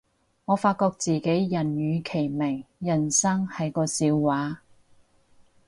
[0.45, 4.63] 我發覺自己人如其名，人生係個笑話